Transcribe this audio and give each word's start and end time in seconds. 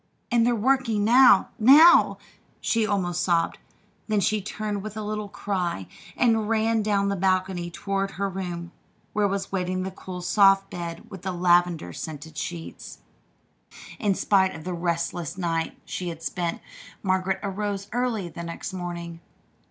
"And 0.31 0.47
they're 0.47 0.55
working 0.55 1.03
now 1.03 1.49
now!" 1.59 2.17
she 2.59 2.87
almost 2.87 3.21
sobbed; 3.21 3.59
then 4.07 4.19
she 4.19 4.41
turned 4.41 4.81
with 4.81 4.97
a 4.97 5.03
little 5.03 5.29
cry 5.29 5.85
and 6.17 6.49
ran 6.49 6.81
down 6.81 7.09
the 7.09 7.15
balcony 7.15 7.69
toward 7.69 8.09
her 8.13 8.27
room 8.27 8.71
where 9.13 9.27
was 9.27 9.51
waiting 9.51 9.83
the 9.83 9.91
cool 9.91 10.23
soft 10.23 10.71
bed 10.71 11.07
with 11.11 11.21
the 11.21 11.31
lavender 11.31 11.93
scented 11.93 12.35
sheets. 12.35 13.01
In 13.99 14.15
spite 14.15 14.55
of 14.55 14.63
the 14.63 14.73
restless 14.73 15.37
night 15.37 15.77
she 15.85 16.09
had 16.09 16.23
spent, 16.23 16.61
Margaret 17.03 17.39
arose 17.43 17.87
early 17.93 18.27
the 18.27 18.41
next 18.41 18.73
morning. 18.73 19.19